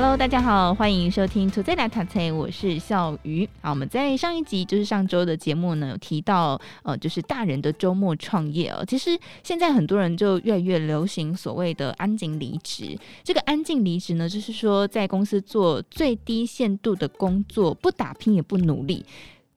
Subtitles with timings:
[0.00, 3.48] Hello，大家好，欢迎收听《Today 来塔》，我是笑鱼。
[3.60, 8.84] 好，我们在上一集就是上周的节目呢，有提到呃，就是大人的周末创业哦。
[8.86, 12.96] 其实现在很多人就越来越流行所谓的“安静离职”。
[13.24, 19.04] 这个“安静离职”呢，就是说在公司做最低限度的工作，不打拼也不努力。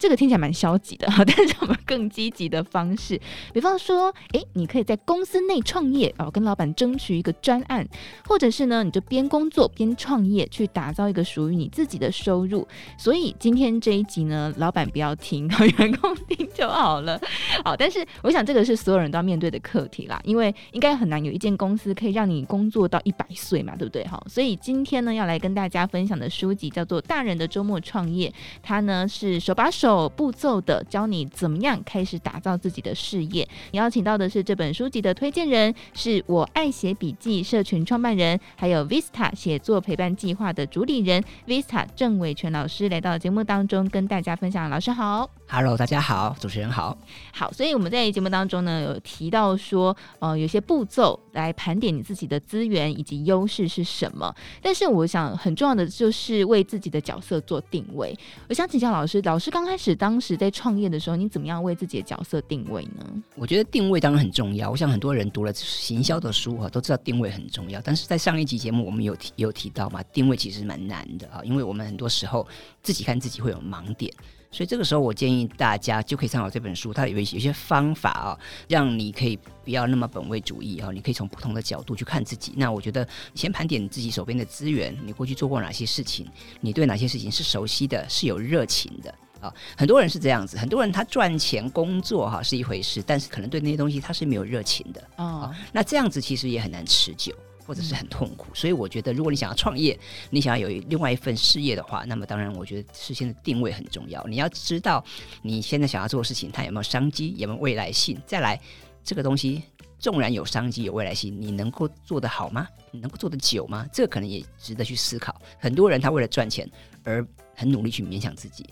[0.01, 3.21] 这个听起来蛮消极的哈， 但是我们更积极的方式，
[3.53, 7.87] 比方说，诶，你可以在公司内创业哦，跟老板争取一个专案，
[8.25, 12.67] 或者是呢，你就边工作边创业，去打造一个属于你自己的收入。
[12.97, 15.47] 所以今天这一集呢，老板不要听，
[15.77, 17.21] 员工听就好了。
[17.63, 24.03] 好，但是我想这个是所有人都要面对的课题啦，因为应该很难有一间公司可以让你工作到一百岁嘛，对不对？
[24.07, 28.27] 好，所以今天呢，要来跟大家分享的书籍叫做《大人的周末创业》，
[28.63, 29.90] 它呢是手把手。
[29.91, 33.47] 有步骤的教你怎么样开始打造自己的事业。
[33.71, 44.69] 你邀请到的是这本书籍的推荐人，是我爱写笔记社群创办人，还有 Vista 写作陪伴计划的主理人 Vista 郑伟全老师来到节目当中跟大家分享。
[44.69, 46.97] 老师好，Hello，大家好，主持人好，
[47.33, 47.51] 好。
[47.51, 54.33] 所以我们在节目当中呢有提到说，呃，有些步骤来盘点你自己的资源以及优势是什么。
[54.61, 58.17] 但是我想很重要的就是为自己的角色做定位。
[58.47, 59.93] 我想请教老师，老师刚开始。
[59.93, 63.05] 当时在创业的时候，你怎么样为自己的角色定位呢？
[63.35, 64.71] 我觉得定位当然很重要。
[64.71, 67.81] 我想很多人读了行销的书啊，都知道定位很重要。
[67.81, 72.47] 但是在上一集节目，我们有提有提到嘛，定位其实蛮难的啊，因为我们很多时候
[72.81, 74.11] 自己看自己会有盲点，
[74.51, 82.53] 所以这个时候我建议大家就可以参考这本书，它有一些有些方法啊，让你可以不要那么本位主义啊，你可以从不同的角度去看自己。
[82.57, 86.27] 那我觉得先盘点你自己手边的资源，你过去做过哪些事情，
[86.59, 89.13] 你对哪些事情是熟悉的，是有热情的。
[89.39, 95.51] 啊，很多人是这样子，很多人他赚钱工作哈是一回事，但是可能对那些东西他是没有热情的哦。
[95.71, 97.33] 那这样子其实也很难持久，
[97.65, 98.47] 或者是很痛苦。
[98.53, 99.97] 所以我觉得，如果你想要创业，
[100.29, 104.23] 你想要有另外一份事业的话，那么当然我觉得事先的定位很重要。
[104.27, 105.03] 你要知道
[105.41, 108.19] 你现在想要做的事情，它有没有商机，有没有未来性。
[108.25, 108.59] 再来，
[109.03, 109.63] 这个东西
[109.99, 112.67] 纵然有商机、有未来性，你能够做得好吗？
[112.91, 113.85] 你能够做得久吗？
[113.93, 115.39] 这个可能也值得去思考。
[115.59, 116.69] 很多人他为了赚钱
[117.03, 118.65] 而很努力去勉强自己。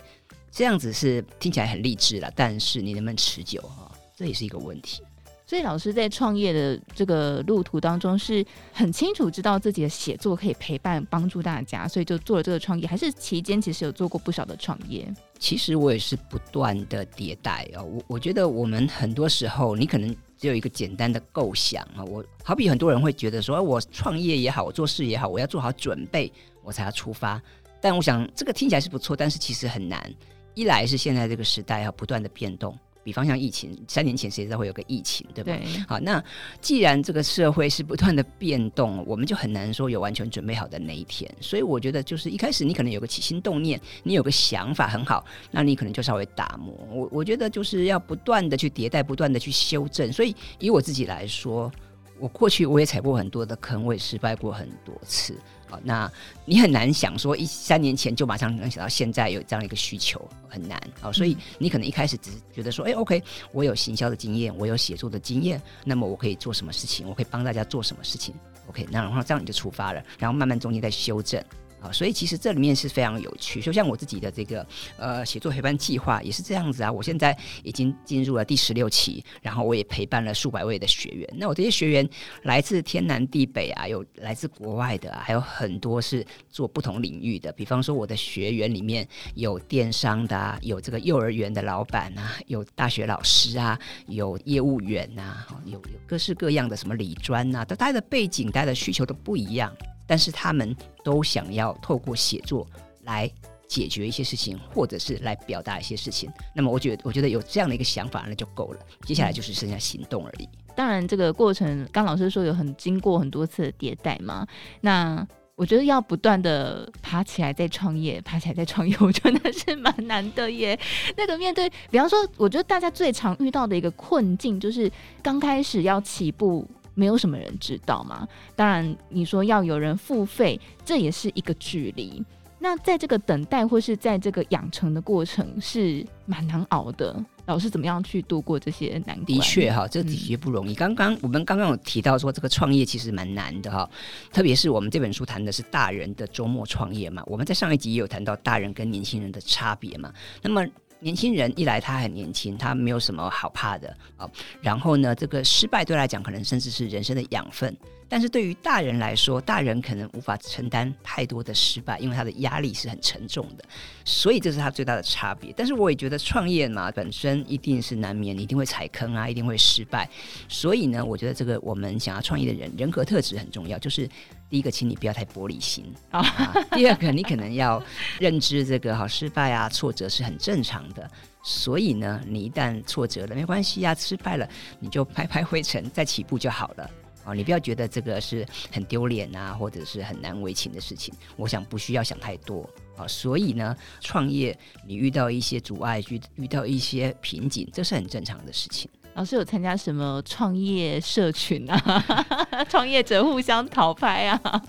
[0.52, 3.92] 这样子是听起来很励志了，但是你能不能持久啊？
[4.18, 5.04] 这也是一个问题。
[5.50, 12.88] 所以老师在创业的这个路途当中，是很清楚知道自己的写作可以陪伴帮助大家，所以就做了这个创业。
[12.88, 15.12] 还是期间其实有做过不少的创业。
[15.40, 17.82] 其实我也是不断的迭代啊。
[17.82, 22.06] 我我觉得我们很多时候，你可能只有一个简单的构想啊。
[22.06, 27.42] 我好比很多人会觉得说，我创业也好，我做事也好，我要做好准备，我才要出发。
[27.82, 30.14] 但我想这个听起来是不错，但是其实很难。
[30.54, 32.78] 一来是现在这个时代要不断的变动，
[33.10, 35.52] 比方像疫情，三年前谁知道会有个疫情，对吧？
[35.52, 35.82] 对。
[35.88, 36.24] 好，那
[36.62, 41.28] 既然这个社会是不断的变动，我们就很难说有完全准备好的那一天。
[41.42, 46.72] 所以我觉得，就是一开始你可能有个起心动念，你有个想法很好，那你可能就稍微打磨。
[46.92, 50.14] 我我觉得就是要不断的去迭代，不断的去修正。
[50.14, 51.72] 所以以我自己来说，
[52.20, 55.36] 我过去我也踩过很多的坑，我也失败过很多次。
[55.68, 56.12] 好，那
[56.46, 61.12] 你很难想说一三年前就马上能想到现在有这样一个需求，很难啊。
[61.12, 67.08] 所以你可能一开始只是觉得说，哎，OK，我有行销的经验，我有写作的经验，那么我可以做什么事情？
[67.08, 68.34] 我可以帮大家做什么事情
[68.68, 71.44] ？OK，那然后这样你就出发了，然后慢慢中间再修正。
[71.82, 74.66] 啊，所以其实这里面是非常有趣，就像我自己的这个
[74.98, 76.92] 呃写作陪伴计划也是这样子啊。
[76.92, 81.30] 我现在已经进入了第十六期，然后我也陪伴了数百位的学员。
[81.38, 82.08] 那我这些学员
[82.44, 87.52] 来自天南地北啊，有来自国外的，还有很多是做不同领域的。
[87.54, 99.74] 比方说，我的学员里面有电商的啊，有这个幼儿园的老板啊，有大学老师啊，有业务员啊，有有各式各样的什么理专啊，大家的背景、大家的需求都不一样。
[100.10, 102.66] 但是他们都想要透过写作
[103.04, 103.32] 来
[103.68, 106.28] 解决一些事情，或者是来表达一些事情。
[106.56, 108.80] 那么，我觉得，我觉得有这样的一个想法，那就够了。
[109.06, 110.50] 接下来就是剩下行动而已。
[110.76, 114.48] 当然，这个过程，刚老师说有很经过很多次的迭代嘛。
[114.82, 115.24] 那
[115.56, 120.80] 我觉得要不断的爬起来再创业，爬起来再创业，我觉得那是蛮难的耶。
[121.16, 124.92] 那个面对，比方说，我觉得大家最常遇到的一个困境，就是
[125.22, 126.68] 刚开始要起步。
[127.00, 128.28] 没有什么人知道嘛？
[128.58, 132.22] 当然，你说要有人付费，这也是一个距离。
[132.62, 137.16] 那在这个等待或是在这个养成的过程是蛮难熬的。
[137.46, 139.26] 老师怎么样去度过这些难关？
[139.26, 140.76] 的确哈，这的确不容易。
[140.76, 143.90] 刚刚、嗯、我们刚刚有提到说，这个创业其实蛮难的哈，
[144.34, 147.24] 特别是我们这本书谈的是大人的周末创业嘛。
[147.28, 150.12] 我们在上一集也有谈到大人跟年轻人的差别嘛。
[150.42, 150.62] 那么
[151.00, 154.30] 年轻人一来他很年轻，他没有什么好怕的啊。
[154.62, 157.76] 然后呢，这个失败对来讲可能甚至是人生的养分。
[158.10, 163.64] 但是对于大人来说，大人可能无法承担太多的失败，因为他的压力是很沉重的，
[164.04, 165.54] 所以这是他最大的差别。
[165.56, 170.10] 但是我也觉得创业嘛，本身一定是难免，你一定会踩坑啊，一定会失败。
[170.48, 173.78] 所以呢，我觉得这个我们想要创业的人，人格特质很重要。
[173.78, 174.10] 就是
[174.50, 176.24] 第一个，请你不要太玻璃心啊；
[176.72, 177.82] 第二个，你可能要
[178.20, 181.08] 认知这个好失败啊、挫折是很正常的。
[181.44, 186.90] 所以呢，你一旦挫折了，没关系呀、啊，失败了，你就拍拍灰尘，再起步就好了。
[187.34, 191.14] 你不要觉得这个是很丢脸啊，或者是很难为情的事情。
[191.36, 193.08] 我想不需要想太多啊。
[193.08, 198.90] 所以呢，创业你遇到一些阻碍，遇遇到一些瓶颈，这是很正常的事情。
[199.16, 202.06] 老师有参加什么创业社群啊？
[202.70, 204.62] 创业者互相讨拍啊，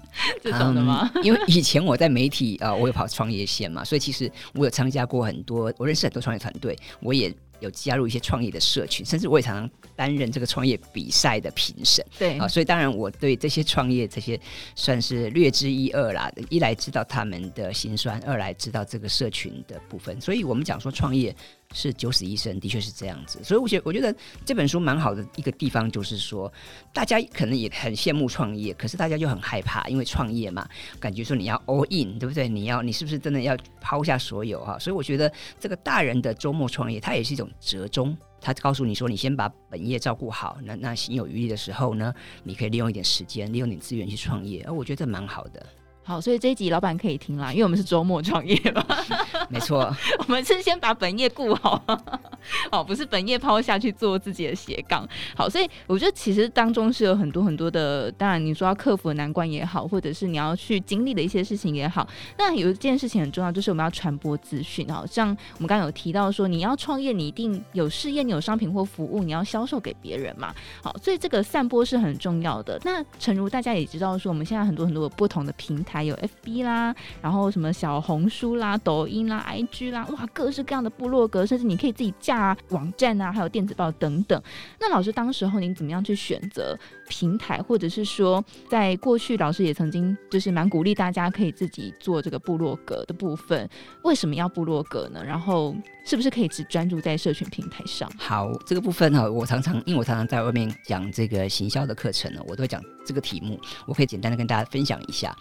[0.43, 1.09] 这种的吗？
[1.15, 9.71] 嗯，因为以前我在媒体啊，我有跑创业线嘛，所以其实我有参加过很多，我认识很多创业团队，我也有加入一些创业的社群，甚至我也常常。
[9.97, 14.41] 担任这个创业比赛的评审，对啊，所以当然我对这些创业这些
[14.75, 16.33] 算是略知一二啦。
[16.49, 20.19] 一来知道他们的辛酸，二来知道这个社群的部分。
[20.19, 21.37] 所以我们讲说创业
[21.73, 23.39] 是九死一生，的确是这样子。
[23.45, 24.15] 所以我觉得我觉得
[24.45, 26.53] 这本书蛮好的一个地方，就是说
[26.93, 30.69] 大家可能也很羡慕创业，可是大家就很害怕，因为创业嘛，
[30.99, 32.49] 感觉说你要 all in，对不对？
[32.49, 34.79] 你要你是不是真的要抛下所有哈？
[34.79, 38.17] 所以我觉得这个大人的周末创业，它也是一种折中。
[38.43, 42.13] 他告诉你说：“你先把本业照顾好，那那行有余力的时候呢，
[42.43, 44.65] 你可以利用一点时间，利用点资源去创业。
[44.67, 45.65] 而我觉得蛮好的。”
[46.11, 48.85] 好，所以这一集老板可以听啦，因为我们是周末创业嘛。
[49.49, 51.81] 没错， 我们是先把本业顾好，
[52.69, 55.09] 好，不是本业抛下去做自己的斜杠。
[55.37, 62.05] 好，所以我觉得其实当中是有很多很多的，当然你说要克服的难关也好，或者是你要去经历的一些事情也好。
[62.37, 64.89] 那有一件事情很重要，就是我们要传播资讯。
[64.93, 70.53] 好像我们刚刚有提到说，你要创业，你一定有事业，你有商品或服务，你要销售给别人嘛。
[70.83, 72.81] 好，所以这个散播是很重要的。
[72.83, 76.00] 那诚如大家也知道说，我们现在很多很多不同的平台。
[76.03, 84.43] 有 FB 啦，然后什么小红书啦、抖音啦、IG 啦，哇，各式各样的部落格，甚至你可以自己架网站啊，还有电子报等等。
[84.79, 86.79] 那老师当时候您怎么样去选择
[87.11, 93.69] 平台，或者是说，在过去老师也曾经就是蛮鼓励大家可以自己做这个部落格的部分。
[94.05, 95.23] 为什么要部落格呢？
[95.23, 95.75] 然后
[96.07, 98.09] 是不是可以只专注在社群平台上？
[98.17, 105.37] 好，这个部分呢，我常常因为我常常在外面讲这个行销的课程呢，我都会讲这个题目，我可以简单的跟大家分享一下。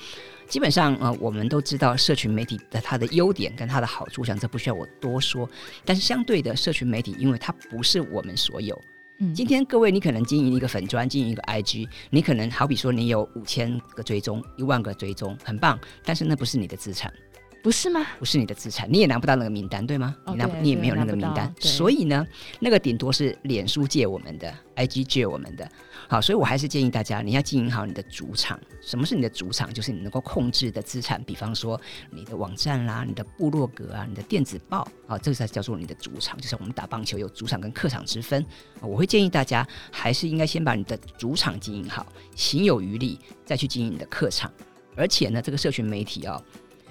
[0.47, 5.47] 基本上，呃，我们都知道社群媒体的它的优点跟它的好处，我想这不需要我多说。
[5.85, 8.79] 但是相对的，社群媒体因为它不是我们所有。
[9.35, 17.13] 今天各位，你可能经营一个粉砖，经营一个 IG，你可能好比说你有五千个追踪，一万个追踪，很棒，但是那不是你的资产。
[17.61, 18.05] 不是吗？
[18.17, 20.15] 不是你的资产，你也拿不到那个名单，对吗？
[20.25, 22.25] 哦、你拿你也没有那个名单，所以呢，
[22.59, 25.69] 那个顶多是脸书借我们的，IG 借我们的。
[26.07, 28.57] 好，所以我还是建议大家，你要经营好你的主场。
[28.81, 29.71] 什么是你的主场？
[29.73, 31.79] 就是你能够控制的资产，比方说
[32.11, 36.39] 你的网站啦、你的部落格啊、你的电子报啊，这个才叫做你的主场。
[36.39, 38.43] 就是我们打棒球有主场跟客场之分。
[38.79, 44.51] 我会建议大家，还是应该先把你的主场经营好，行有余力再去经营你的客场。
[44.95, 46.41] 而且呢，这个社群媒体啊。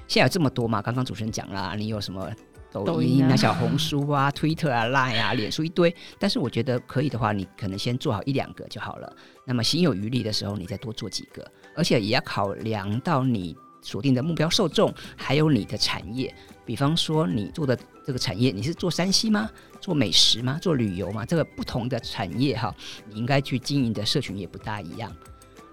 [0.08, 0.82] 现在有这么多嘛？
[0.82, 2.28] 刚刚主持人讲了，你有什么
[2.72, 5.94] 抖音啊、小红书啊、Twitter 啊、Line 啊、脸书一堆。
[6.18, 9.16] 但是我觉得可以的话，你可能先做好一两个就好了。
[9.44, 11.46] 那么心有余力的时候，你再多做几个。
[11.76, 16.34] 而且也要考量到你锁定的目标受众，还有你的产业。
[16.64, 19.48] 比方说，你做的这个产业，你是做山西吗？
[19.80, 20.58] 做美食吗？
[20.60, 21.24] 做旅游吗？
[21.24, 22.74] 这个不同的产业哈，
[23.08, 25.14] 你应该去经营的社群也不大一样。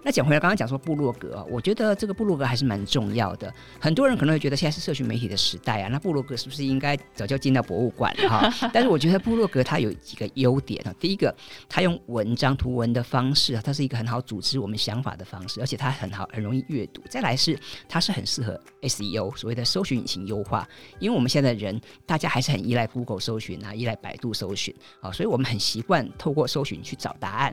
[0.06, 3.52] 那讲回来，刚刚讲说部落格，我觉得这个部落格还是蛮重要的。
[3.80, 8.70] 很多人可能会觉得现在是社群媒体的时代啊，那部落格是不是应该早就进到博物馆了哈？
[8.72, 10.94] 但是我觉得部落格它有几个优点啊。
[11.00, 11.34] 第一个，
[11.68, 17.02] 它用文章图文的方式啊，它是一个很好组织我们想法的方式，而且它很好，很容易阅读。
[17.10, 17.58] 再来是
[17.88, 20.68] 它是很适合 SEO，所谓的搜寻引擎优化，
[21.00, 27.52] 因为我们现在人大家还是很依赖 Google 搜寻啊，依赖百度搜寻啊，所以我们很习惯透过搜寻去找答案。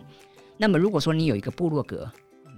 [0.56, 2.08] 那么如果说你有一个部落格，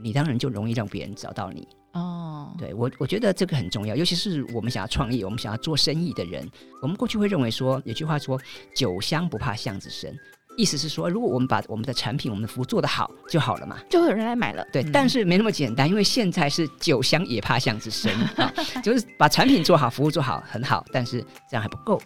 [0.01, 2.49] 你当然就容易让别人找到你哦。
[2.51, 2.59] Oh.
[2.59, 6.47] 对我，我觉得这个很重要，尤其是我们想要创业、我们想要做生意的人。
[6.81, 8.39] 我们过去会认为说，有句话说
[8.73, 10.15] “酒香不怕巷子深”，
[10.57, 14.65] 意思是说，如果我们把我们的产品、我们的服务做得好就好了嘛，就会有人来买了。
[14.71, 21.99] 对，嗯、但是没那么简单，因为现在是酒香也怕巷子深啊， 就是把产品做好、服务做好很好，但是这样还不够，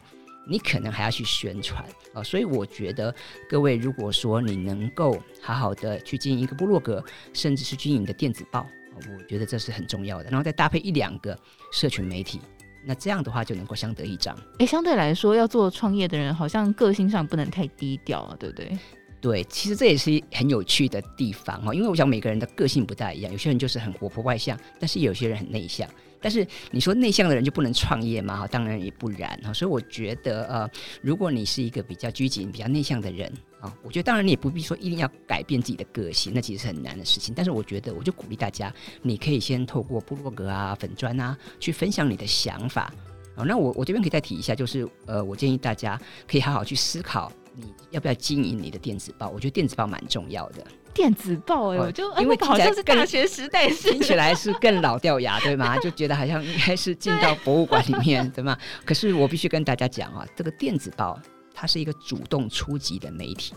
[0.50, 2.24] 你可能还要去宣传啊。
[2.24, 3.13] 所以我觉得
[3.50, 7.03] 各位，如果说你能够好好的去经营一个部落格，
[7.34, 8.65] 甚至是经营你的电子报，
[8.96, 10.29] 我觉得这是很重要的。
[10.29, 11.38] 然后再搭配一两个
[11.72, 12.41] 社群媒体。
[12.86, 14.34] 那这样的话就能够相得益彰。
[14.58, 18.77] 哎，相对来说，要做创业的人，好像个性上不能太低调啊，对不对？
[19.20, 25.89] 对，其实这也是很有趣的地方哈，因为我想每个人的个性不太一样，有些人就是很活泼外向，但是有些人很内向。
[26.22, 28.38] 但是你说内向的人就不能创业吗？
[28.38, 29.54] 哈，当然也不然哈。
[29.54, 30.70] 所以我觉得呃，
[31.02, 37.34] 如果你是一个比较拘谨、比较内向的人啊，我觉得当然你也不必说一定要改变自己的个性，那其实是很难的事情。
[37.36, 42.94] 但是我觉得，我就鼓励大家，你可以先透过部落格啊、粉砖啊，去分享你的想法。
[43.36, 49.30] 好，那我我这边可以再提一下，就是呃，我建议大家可以好好去思考，你要不要经营你的电子报？
[49.30, 50.63] 我觉得电子报蛮重要的。
[50.94, 55.78] 电子报哎、欸，我就因为好像是大学时代是，听起来是更老掉牙，对吗？
[55.84, 58.58] 就觉得好像应该是进到博物馆里面，对，吗？
[58.84, 61.20] 可是我必须跟大家讲啊，这个电子报
[61.54, 63.54] 它是一个主动出击的媒体。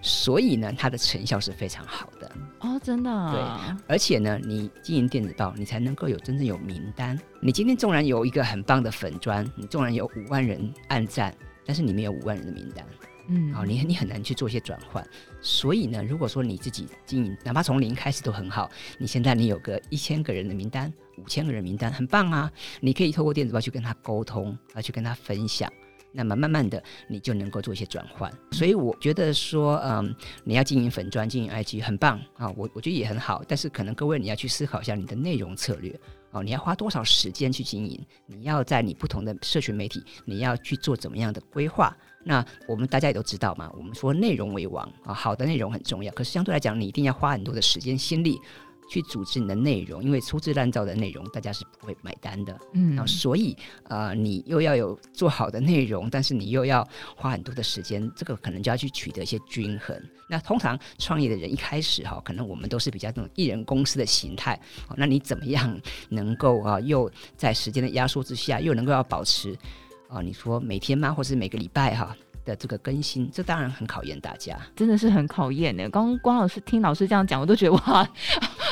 [0.00, 3.32] 所以呢，它的成效是非常好的哦，真的、啊。
[3.32, 7.18] 对，而且呢，你经营电子报，你才能够有真正有名单。
[7.40, 11.34] 你今天纵然有一个很棒的粉砖，你纵然有五万人按赞，
[11.66, 12.86] 但是你没有五万人的名单，
[13.28, 15.06] 嗯，好，你你很难去做一些转换。
[15.40, 18.70] 所以呢，如果说你自己经营，哪怕从零开始都很好。
[18.98, 22.50] 你现在你有个一千个人的名单，五千个人名单，很棒啊！
[22.80, 25.70] 你可以透过电子报去跟他沟通，啊，去跟他分享。
[26.12, 28.32] 那么慢慢的，你就能够做一些转换。
[28.52, 33.42] 所以我觉得说，嗯，你要经营粉专、经营 IG 很棒啊，我我觉得也很好。
[33.46, 35.94] 但是可能各位你要去思考一下你的内容策略
[36.30, 38.00] 哦，你要花多少时间去经营？
[38.26, 41.96] 你要在你不同的社群媒体，你要去做怎么样的规划？
[42.24, 46.12] 那我们大家也都知道嘛，我们说内容为王啊，好的内容很重要。
[46.12, 48.38] 可是相对来讲，你一定要花很多的时间心力。
[48.88, 52.58] 去组织你的内容，因为粗制滥造的内容大家是不会买单的。
[52.72, 60.00] 嗯，然后所以呃，你又要有做好的内容，但是你又要花很多的时间，这个可能就要去取得一些均衡。
[60.28, 64.58] 那通常创业的人一开始哈，可能我们都是比较那种一人公司的形态。
[64.96, 65.78] 那你怎么样
[66.08, 69.56] 能够啊，又在时间的压缩之下，又能够要保持
[70.08, 70.20] 啊？
[70.20, 71.12] 你说每天吗？
[71.12, 72.16] 或是每个礼拜哈？
[72.44, 75.86] 的这个更新，这当然很考验大家，真的是很考验的。
[75.90, 78.10] 刚刚光老师听老师这样讲，我都觉得哇，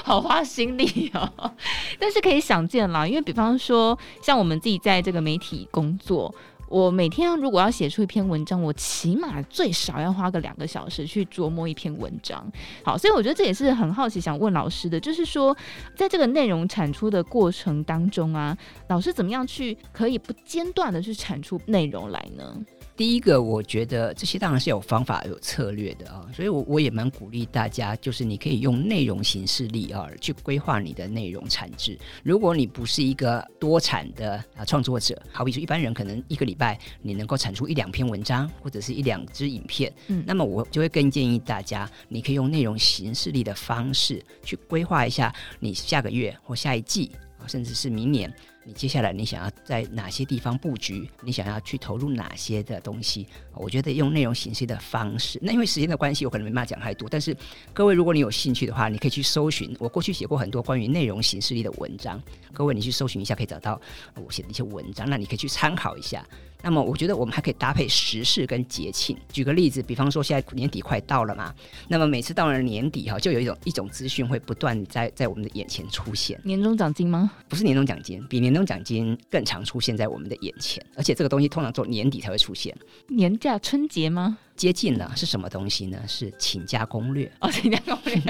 [0.07, 1.53] 好花心力哦。
[1.99, 6.33] 但是可以想见啦，因为比方说，像我们自己在这个媒体工作，
[6.69, 12.49] 我每天如果要写出一篇文章，我起码最少要花个两个小时去琢磨一篇文章。
[12.85, 15.57] 好，所以我觉得这也是很好奇想问老师的，就是说，
[15.97, 18.57] 在这个内容产出的过程当中啊，
[18.89, 22.57] 老师怎么样去可以不间断的去产出内容来呢？
[22.97, 31.99] 第一个，我觉得这些当然是有方法、有策略的啊，所以我我也蛮鼓励大家，就是你可以用内容形式力啊去规划你的内容产值。
[32.23, 48.35] 如果你不是一个多产的啊创作者，好比说一般人可能一个礼拜你能够产出一两篇文章或者是一两支影片，嗯，那么我就会更建议大家，你可以用内容形式力的方式去规划一下你下个月或下一季啊，甚至是明年。
[48.67, 51.09] 你接下来你想要在哪些地方布局？
[51.23, 53.25] 你想要去投入哪些的东西？
[53.55, 57.09] 我觉得用内容形式的方式，那因为时间的关系，我可能没办法讲太多。
[57.09, 57.35] 但是
[57.73, 59.73] 各位，如果你有兴趣的话，你可以去搜寻。
[59.79, 62.21] 我过去写过很多关于内容形式力的文章，
[62.53, 63.81] 各位你去搜寻一下，可以找到
[64.17, 66.27] 我写的一些文章，那你可以去参考一下。
[66.67, 69.17] 那么我觉得我们还可以搭配时事跟节庆。
[69.33, 71.55] 举个例子，比方说现在年底快到了嘛，
[71.87, 76.37] 那么每次到了年底哈，就有一种一种资讯会不断在在我们的眼前出现。
[76.43, 77.31] 年终奖金吗？
[77.49, 82.77] 不是年终奖金，比年终奖金更常出现在我们的眼前，而且这个东西通常做年底才会出现。
[83.07, 84.37] 年假春节吗？
[84.57, 85.99] 接近了，是什么东西呢？
[86.09, 88.21] 是请假攻略 哦，请假攻略，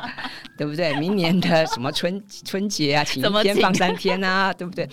[0.56, 0.94] 对不对？
[0.98, 4.88] 明年的什么春春节啊， 请一天放三天啊，对不对？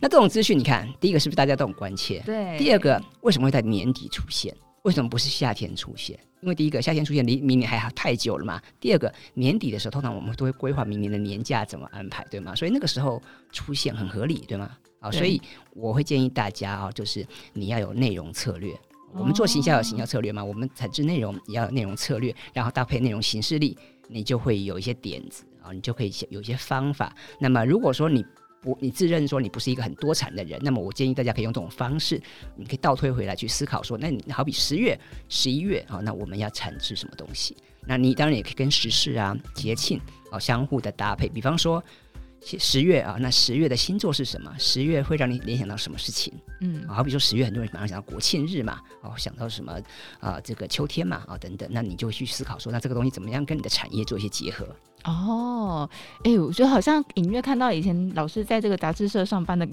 [0.00, 2.22] 那这种资讯，你看，第一个是不是大家都很关切？
[2.24, 2.56] 对。
[2.58, 4.54] 第二个，为什么会在年底出现？
[4.82, 6.18] 为什么不是夏天出现？
[6.40, 8.58] 因为第一个，夏天出现离明年还太久了嘛。
[8.80, 12.54] 第二个，年底的时候，通常我们都会规划明年的年假怎么安排，对吗？
[12.54, 14.70] 所以那个时候出现很合理，对吗？
[15.00, 15.40] 啊，所以
[15.74, 18.74] 我会建议大家啊，就是你要有内容策略。
[19.12, 20.42] 我们做行销有行销策略嘛？
[20.42, 23.76] 我们产制内容也要有内容策略，然后搭配内容形式力，
[24.08, 27.14] 你就会有一些点子啊，你就可以有一些方法。
[27.38, 28.24] 那么如果说你
[28.62, 32.20] 不，你自认说你不是一个很多产的人，那么我建议大家可以用这种方式，
[32.56, 34.98] 你可以倒推回来去思考说，那你好比十月、
[35.28, 37.56] 十一月啊，那我们要产制什么东西？
[37.86, 39.98] 那你当然也可以跟时事啊、节庆
[40.30, 41.28] 啊相互的搭配。
[41.28, 41.82] 比方说，
[42.42, 44.54] 十月啊，那十月的星座是什么？
[44.58, 46.32] 十月会让你联想到什么事情？
[46.60, 49.72] 嗯，好比说十月很多人马上想到国庆日嘛，哦，想到什么
[50.18, 50.40] 啊、呃？
[50.40, 54.66] 这个秋天嘛，啊、哦、等等，那你就去思考说，那这个东西怎么样跟你的产业做一些结合？
[55.04, 55.88] 哦，
[56.24, 59.66] 哎，我觉得好像隐约看到以前老师在这个杂志社上班的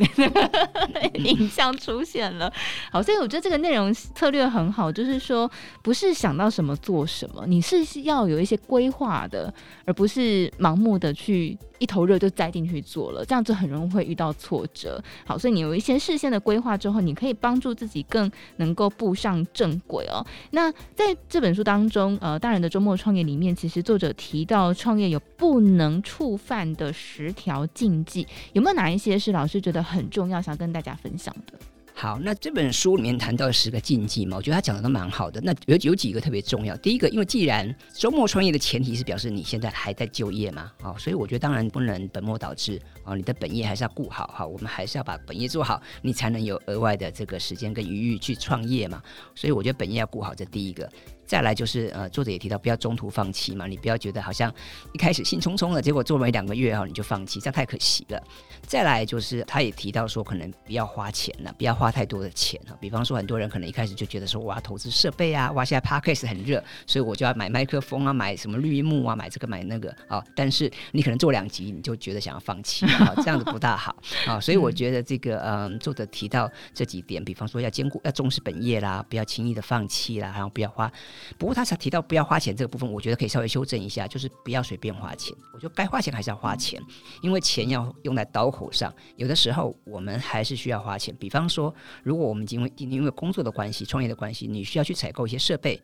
[1.15, 2.51] 影像出现了。
[2.91, 5.49] 好，所以我觉得这个内容策略很好，就是说
[5.81, 9.53] 不是想到什么做什么，你是要有一些规划的，
[9.85, 15.03] 而不是盲目的去一头热就栽进去做了，这样子很容易会遇到挫折。
[15.25, 20.25] 好，所以你有一些事先的规划之后，你可以帮助自己更能够步上正轨哦。
[20.51, 31.53] 那在这本书当中，呃，大人的周末创业里面，其实作者提到创业有不能触犯的十条禁忌，有没有哪一些是老师觉得很重要，想跟大家分享的？
[31.99, 35.41] 好，那这本书里面谈到十个禁忌嘛，我觉得他讲的都蛮好的。
[35.41, 36.77] 那有有几个特别重要。
[36.77, 49.01] 第一个，因为既然周末创业的前提是表示你现在还在就业嘛，啊，所以我觉得当然不能本末倒置啊，你的本业还是要顾好哈，我们还是要把本业做好，你才能有额外的这个时间跟余裕去创业嘛。
[49.33, 50.87] 所以我觉得本业要顾好，这第一个。
[51.27, 54.51] 再来就是呃，作者也提到不要中途放弃嘛，你不要觉得好像
[54.93, 58.23] 一开始兴冲冲的，结果做没两个月哈你就放弃，这样太可惜了。
[58.65, 62.75] 再来就是他也提到说，可能不要花钱了，不要花太多的钱哈。
[62.79, 70.23] 比方说，很多人可能一开始就觉得说，我要投资设备啊，哇，现在 Podcast 很热，所以我就要买麦克风啊，买什么绿幕啊，买这个买那个啊。
[70.33, 74.39] 但是你可能做两集你就觉得想要放弃啊，这样子不大好啊。
[74.39, 80.91] 所以我觉得这个嗯，作者提到这几点，比方说要兼顾，要重视本业啦，不要轻易的放弃啦，然后不要花。
[81.37, 85.35] 不过他才提到不要花钱这个部分，我觉得可以稍微修正一下，就是不要随便花钱。
[85.53, 86.81] 我觉得该花钱还是要花钱，
[87.21, 88.93] 因为钱要用在刀口上。
[89.15, 91.15] 有的时候我们还是需要花钱。
[91.19, 95.81] 比方说，如果我们因为因为工作的关系、创业的关系，你需要去采购一些设备、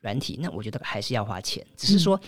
[0.00, 1.66] 软体，那我觉得还是要花钱。
[1.76, 2.20] 只是说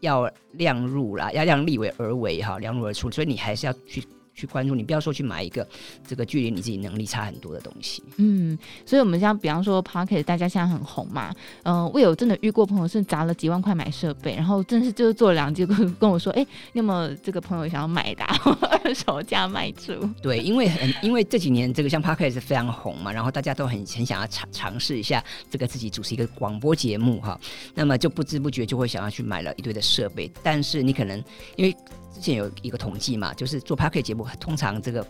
[0.00, 3.10] 要量入啦，要量力为而为哈，量入而出。
[3.10, 4.06] 所以你还是要去。
[4.34, 5.66] 去关注你，不要说去买一个
[6.06, 8.02] 这个距离你自己能力差很多的东西。
[8.16, 18.36] 嗯，所以我们像比方说 Podcast 大家现在很红嘛，嗯、呃，我有真的遇过朋友是砸了几万块买设备，然后真是就是做了两集跟跟我说，哎、欸，你有没有这个朋友想要买的、啊，
[18.84, 19.92] 二手价卖出？
[20.20, 27.38] 对，因为很因为这几年这个像 Podcast 是非常红嘛，然后大家都很很想要尝尝试一下这个自己主持一个广播节目哈，
[27.74, 31.22] 那么就不知不觉就会想要去买了一堆的设备，但是你可能
[31.56, 31.76] 因为。
[32.14, 35.06] 之前有一个统计嘛，就是做 Podcast 节目，通常这个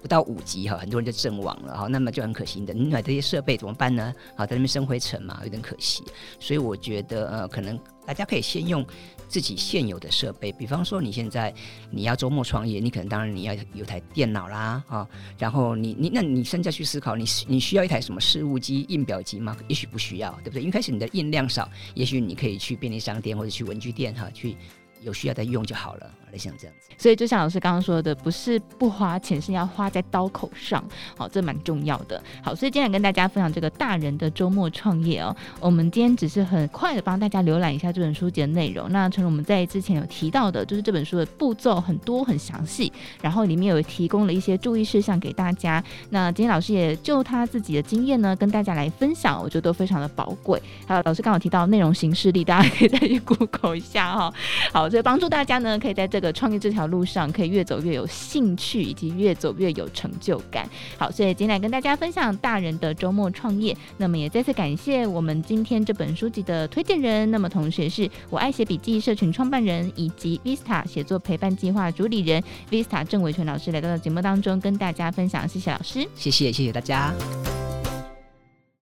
[0.00, 2.72] 不到五集哈，很多人就阵亡了哈，那么就很可惜的。
[2.72, 4.14] 你买这些设备怎么办呢？
[4.36, 6.02] 啊，在那边生灰尘嘛，有点可惜。
[6.40, 8.84] 所以我觉得呃，可能大家可以先用
[9.28, 11.52] 自己现有的设备，比方说你现在
[11.90, 19.56] 你要周末创业，你可能当然你要有台电脑啦啊，然后你你那你现在去思考，你你需要一台什么事务机、印表机吗？
[19.66, 20.62] 也许不需要，对不对？
[20.62, 24.56] 因为开始你的印量少，也许你可以去便利商店或者去文具店哈去。
[25.00, 26.88] 有需要再用就好了，类像这样子。
[26.98, 30.82] 所以就像老师刚刚说的，不是不花钱，是要花在刀口上。
[31.16, 32.20] 好，这蛮重要的。
[32.42, 35.34] 好，所以今天跟大家分享这个大人的周末创业哦。
[35.60, 38.90] 我们今天只是很快的帮大家浏览一下这本书籍的内容。
[38.90, 45.82] 那诚如我们在之前有提到的，就是这本书的步骤很多很详细，然后里面有提供了一些注意事项给大家。
[46.10, 50.60] 那今天老师也就他自己的经验呢，跟大家来分享，我觉得都非常的宝贵。
[50.86, 54.34] 还有老师刚好提到内容形式力，大家可以再去 Google 一下哈。
[54.72, 54.87] 好。
[54.88, 60.68] 所以帮助大家呢，可以在这个创业这条路上，可以越走越有兴趣，以及越走越有成就感。
[60.96, 63.76] 好，所以今天来跟大家分享大人的周末创业。
[63.96, 75.48] 那么也再次感谢我们今天这本书籍的推荐人，那么同时也是我爱写笔记社群创办人，以及 Vista 写作陪伴计划主理人 Vista 郑伟纯老师来到了节目当中，跟大家分享。
[75.48, 77.14] 谢谢老师，谢谢谢谢大家。